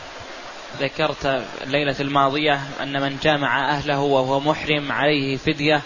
[0.79, 5.81] ذكرت الليلة الماضية أن من جامع أهله وهو محرم عليه فدية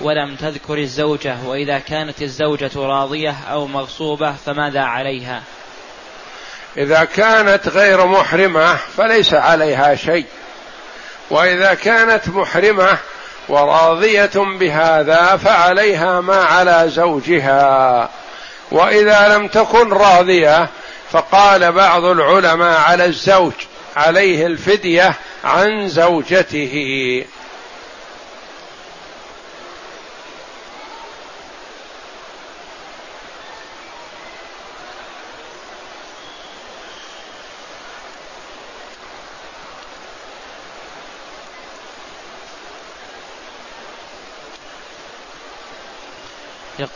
[0.00, 5.42] ولم تذكر الزوجة وإذا كانت الزوجة راضية أو مغصوبة فماذا عليها؟
[6.78, 10.26] إذا كانت غير محرمة فليس عليها شيء.
[11.30, 12.98] وإذا كانت محرمة
[13.48, 18.08] وراضية بهذا فعليها ما على زوجها.
[18.70, 20.68] وإذا لم تكن راضية
[21.12, 23.52] فقال بعض العلماء على الزوج
[23.96, 25.14] عليه الفدية
[25.44, 27.24] عن زوجته.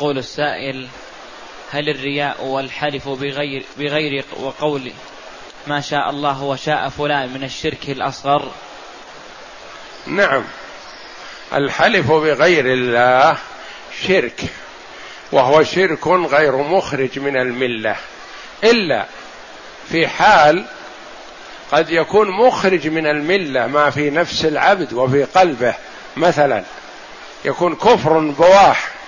[0.00, 0.88] يقول السائل
[1.70, 4.92] هل الرياء والحلف بغير بغير وقول
[5.66, 8.50] ما شاء الله وشاء فلان من الشرك الأصغر؟
[10.06, 10.44] نعم.
[11.52, 13.38] الحلف بغير الله
[14.06, 14.40] شرك
[15.32, 17.96] وهو شرك غير مخرج من الملة
[18.64, 19.06] إلا
[19.88, 20.64] في حال
[21.72, 25.74] قد يكون مخرج من الملة ما في نفس العبد وفي قلبه
[26.16, 26.64] مثلا
[27.44, 28.99] يكون كفر بواح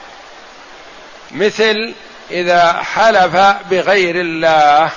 [1.32, 1.94] مثل
[2.30, 3.36] إذا حلف
[3.70, 4.90] بغير الله.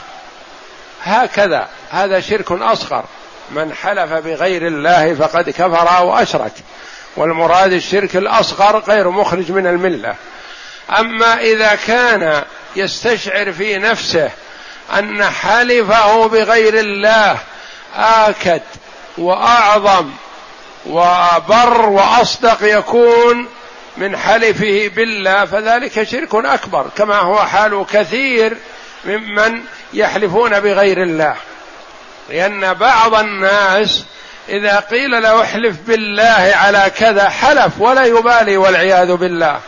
[1.04, 1.68] هكذا.
[1.92, 3.04] هذا شرك أصغر.
[3.52, 6.54] من حلف بغير الله فقد كفر أو اشرك
[7.18, 10.16] والمراد الشرك الأصغر غير مخرج من الملة.
[11.00, 12.44] أما إذا كان
[12.76, 14.32] يستشعر في نفسه
[15.00, 17.38] أن حلفه بغير الله
[17.96, 18.62] آكد
[19.18, 20.12] وأعظم
[20.86, 23.48] وبر وأصدق يكون
[23.98, 28.58] من حلفه بالله فذلك شرك أكبر كما هو حال كثير
[29.06, 29.62] ممن
[29.94, 31.36] يحلفون بغير الله.
[32.30, 34.04] لأن بعض الناس
[34.50, 39.60] إذا قيل له احلف بالله على كذا حلف ولا يبالي والعياذ بالله.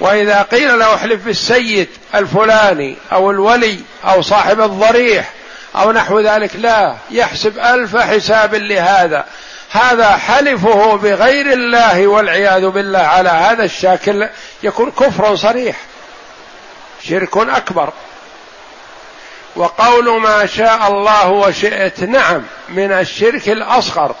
[0.00, 5.30] وإذا قيل له احلف بالسيد الفلاني أو الولي أو صاحب الضريح
[5.76, 9.24] أو نحو ذلك لا يحسب ألف حساب لهذا.
[9.74, 14.28] هذا حلفه بغير الله والعياذ بالله على هذا الشاكل
[14.62, 15.76] يكون كفر صريح
[17.02, 17.92] شرك أكبر.
[19.56, 24.14] وقول ما شاء الله وشئت نعم من الشرك الأصغر.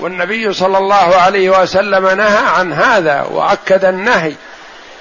[0.00, 4.32] والنبي صلى الله عليه وسلم نهى عن هذا وأكد النهي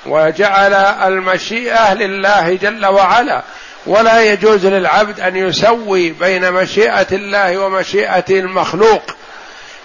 [0.06, 3.44] وجعل المشيئة لله جل وعلا.
[3.86, 9.04] ولا يجوز للعبد أن يسوي بين مشيئة الله ومشيئة المخلوق.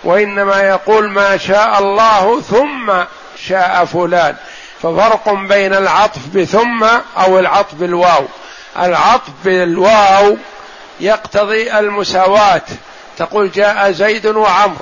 [0.04, 2.92] وإنما يقول ما شاء الله ثم
[3.48, 4.36] شاء فلان.
[4.82, 6.86] ففرق بين العطف بثم
[7.16, 8.24] أو العطف بالواو.
[8.78, 10.36] العطف بالواو
[11.00, 12.62] يقتضي المساواة.
[13.18, 14.76] تقول جاء زيد وعمر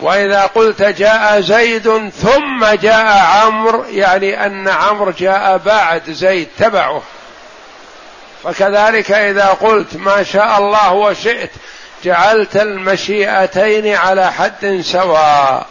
[0.00, 7.02] وإذا قلت جاء زيد ثم جاء عمرو يعني أن عمرو جاء بعد زيد تبعه.
[8.44, 11.50] فكذلك إذا قلت ما شاء الله وشئت
[12.06, 15.66] جعلت المشيئتين على حد سواء.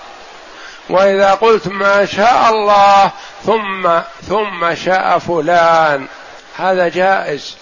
[0.89, 3.11] وإذا قلت ما شاء الله
[3.45, 6.07] ثم ثم شاء فلان.
[6.57, 7.55] هذا جائز.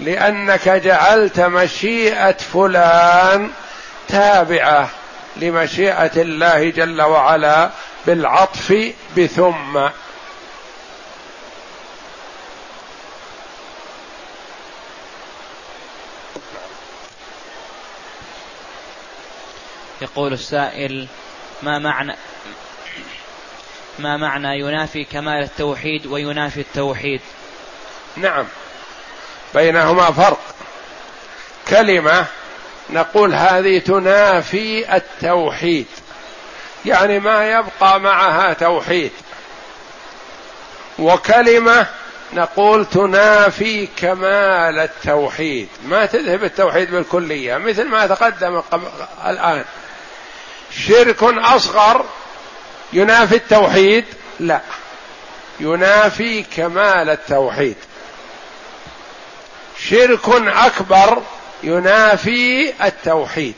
[0.00, 3.50] لأنك جعلت مشيئة فلان
[4.08, 4.88] تابعة
[5.36, 7.70] لمشيئة الله جل وعلا
[8.06, 9.78] بالعطف بثم.
[20.02, 21.08] يقول السائل
[21.62, 22.16] ما معنى
[23.98, 27.20] ما معنى ينافي كمال التوحيد وينافي التوحيد؟
[28.16, 28.46] نعم.
[29.54, 30.40] بينهما فرق.
[31.68, 32.26] كلمة
[32.90, 35.86] نقول هذه تنافي التوحيد.
[36.86, 39.12] يعني ما يبقى معها توحيد.
[40.98, 41.86] وكلمة
[42.32, 45.68] نقول تنافي كمال التوحيد.
[45.84, 48.62] ما تذهب التوحيد بالكلية مثل ما تقدم
[49.26, 49.64] الآن.
[50.76, 52.04] شرك أصغر
[52.92, 54.04] ينافي التوحيد؟
[54.40, 54.60] لا.
[55.60, 57.76] ينافي كمال التوحيد.
[59.78, 61.22] شرك أكبر
[61.62, 63.54] ينافي التوحيد.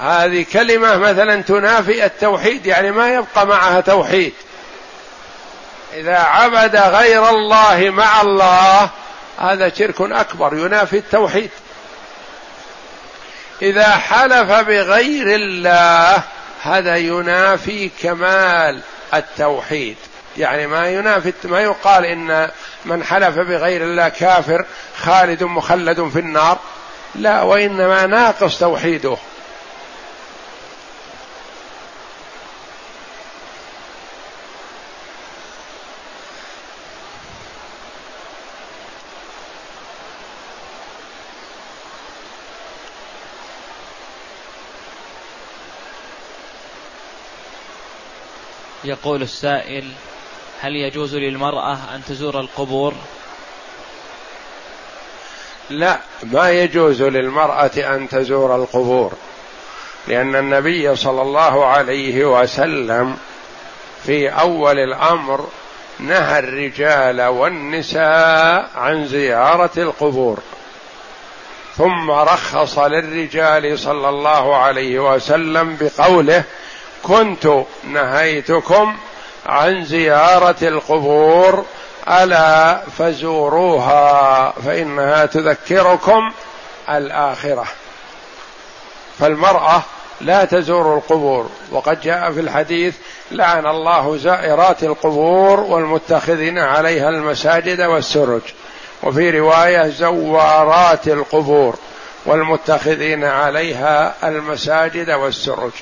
[0.00, 4.32] هذه كلمة مثلا تنافي التوحيد يعني ما يبقى معها توحيد.
[5.94, 8.90] إذا عبد غير الله مع الله
[9.38, 11.50] هذا شرك أكبر ينافي التوحيد.
[13.62, 16.22] إذا حلف بغير الله
[16.62, 18.80] هذا ينافي كمال
[19.14, 19.96] التوحيد.
[20.36, 22.50] يعني ما ينافي ما يقال إن
[22.84, 24.64] من حلف بغير الله كافر
[24.98, 26.58] خالد مخلد في النار.
[27.14, 29.16] لا وإنما ناقص توحيده.
[48.92, 49.84] يقول السائل
[50.60, 52.94] هل يجوز للمرأة أن تزور القبور؟
[55.70, 59.12] لا ما يجوز للمرأة أن تزور القبور
[60.08, 63.16] لأن النبي صلى الله عليه وسلم
[64.04, 65.48] في أول الأمر
[65.98, 70.38] نهى الرجال والنساء عن زيارة القبور
[71.76, 76.44] ثم رخص للرجال صلى الله عليه وسلم بقوله
[77.02, 78.96] كنت نهيتكم
[79.46, 81.64] عن زيارة القبور
[82.08, 86.32] ألا فزوروها فإنها تذكركم
[86.90, 87.66] الآخرة.
[89.18, 89.82] فالمرأة
[90.20, 92.94] لا تزور القبور وقد جاء في الحديث
[93.30, 98.42] لعن الله زائرات القبور والمتخذين عليها المساجد والسرج.
[99.02, 101.76] وفي رواية زوارات القبور
[102.26, 105.72] والمتخذين عليها المساجد والسرج.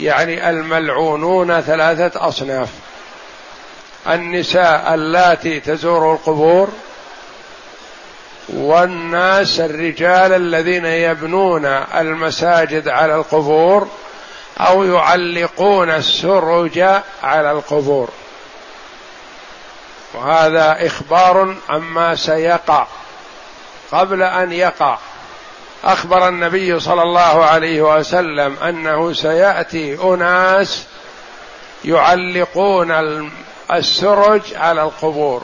[0.00, 2.68] يعني الملعونون ثلاثة أصناف.
[4.06, 6.68] النساء اللاتي تزور القبور
[8.48, 13.88] والناس الرجال الذين يبنون المساجد على القبور
[14.60, 16.78] أو يعلقون السرج
[17.22, 18.08] على القبور.
[20.14, 22.86] وهذا إخبار عما سيقع
[23.92, 24.98] قبل أن يقع.
[25.84, 30.86] أخبر النبي صلى الله عليه وسلم أنه سيأتي أناس
[31.84, 32.92] يعلقون
[33.72, 35.42] السرج على القبور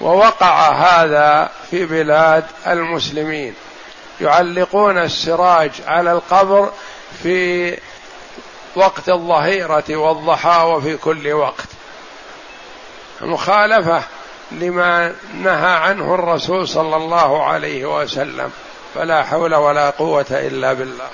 [0.00, 3.54] ووقع هذا في بلاد المسلمين.
[4.20, 6.72] يعلقون السراج على القبر
[7.22, 7.78] في
[8.76, 11.68] وقت الظهيرة والضحى وفي كل وقت.
[13.20, 14.02] مخالفة
[14.52, 18.52] لما نهى عنه الرسول صلى الله عليه وسلم.
[18.96, 21.08] فلا حول ولا قوة إلا بالله.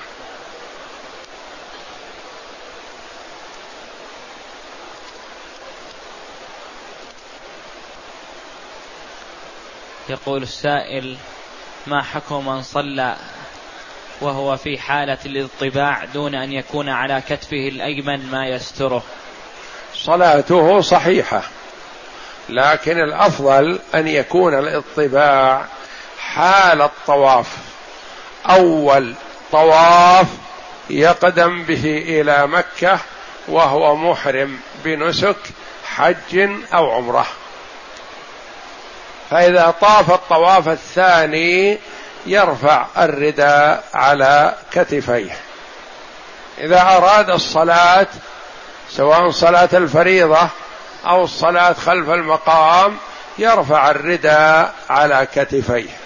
[10.09, 11.17] يقول السائل
[11.87, 13.15] ما حكم من صلى
[14.21, 19.03] وهو في حالة الاضطباع دون أن يكون على كتفه الأيمن ما يستره؟
[19.95, 21.43] صلاته صحيحة
[22.49, 25.65] لكن الأفضل أن يكون الاضطباع
[26.19, 27.72] حال الطواف.
[28.49, 29.13] أول
[29.51, 30.27] طواف
[30.89, 32.99] يقدم به إلى مكة
[33.47, 35.37] وهو محرم بنسك
[35.85, 37.25] حج أو عمرة.
[39.29, 41.79] فإذا طاف الطواف الثاني
[42.25, 45.37] يرفع الرداء على كتفيه.
[46.57, 48.07] إذا أراد الصلاة
[48.89, 50.49] سواء صلاة الفريضة
[51.05, 52.97] أو الصلاة خلف المقام
[53.37, 56.02] يرفع الرداء على كتفيه.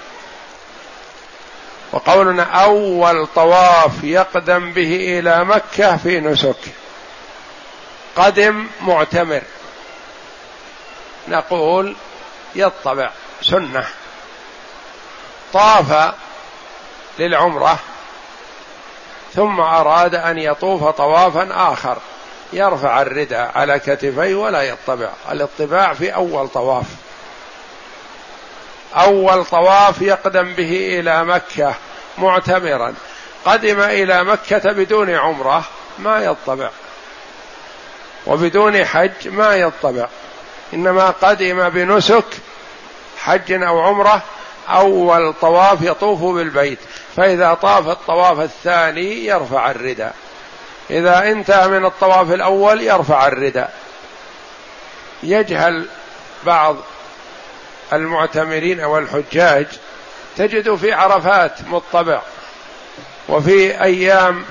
[1.97, 6.55] وقولنا أول طواف يقدم به إلى مكة في نسك.
[8.15, 9.41] قدم معتمر.
[11.27, 11.95] نقول
[12.55, 13.09] يطبع
[13.41, 13.87] سنة.
[15.53, 16.13] طاف
[17.19, 17.79] للعمرة.
[19.35, 21.97] ثم أراد أن يطوف طوافا آخر.
[22.53, 25.09] يرفع الرداء على كتفيه ولا يطبع.
[25.31, 26.85] الاطباع في أول طواف.
[28.95, 31.75] أول طواف يقدم به إلى مكة.
[32.18, 32.93] معتمرا.
[33.45, 35.63] قدم إلى مكة بدون عمرة
[35.99, 36.70] ما يطبع.
[38.28, 40.07] وبدون حج ما يطبع.
[40.74, 42.26] إنما قدم بنسك
[43.18, 44.22] حج أو عمرة
[44.70, 46.80] أول طواف يطوف بالبيت.
[47.15, 50.15] فإذا طاف الطواف الثاني يرفع الرداء.
[50.89, 53.74] إذا انتهى من الطواف الأول يرفع الرداء.
[55.24, 55.86] يجهل
[56.43, 56.76] بعض
[57.93, 59.68] المعتمرين والحجاج
[60.38, 62.21] تجد في عرفات مطبع
[63.29, 64.45] وفي أيام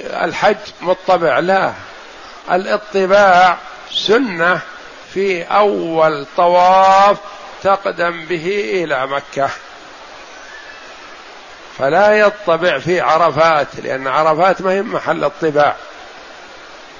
[0.00, 1.38] الحج مطبع.
[1.38, 1.72] لا
[2.50, 3.56] الاطباع
[3.90, 4.60] سنة
[5.14, 7.16] في أول طواف
[7.62, 9.50] تقدم به إلى مكة.
[11.78, 15.76] فلا يطبع في عرفات لأن عرفات ما هي محل الطباع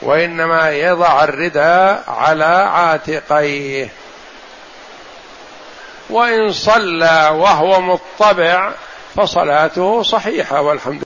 [0.02, 3.88] وإنما يضع الرداء على عاتقيه.
[6.10, 8.72] وإن صلى وهو مطبع
[9.16, 10.94] فصلاته صحيحة والحمد